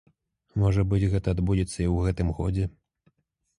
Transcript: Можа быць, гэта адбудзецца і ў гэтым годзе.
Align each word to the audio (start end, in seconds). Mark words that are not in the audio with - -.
Можа 0.63 0.85
быць, 0.93 1.09
гэта 1.11 1.27
адбудзецца 1.37 1.77
і 1.81 1.87
ў 1.89 2.09
гэтым 2.09 2.35
годзе. 2.41 2.65